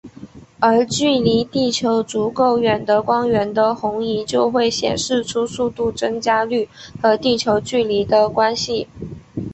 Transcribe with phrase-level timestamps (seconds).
[0.59, 6.67] 而距离地球足够远的光源的红移就会显示出速度增加率
[6.99, 8.87] 和地球距离的关系。